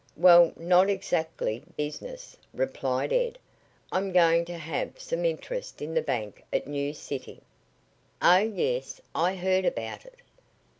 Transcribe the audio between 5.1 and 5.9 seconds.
interest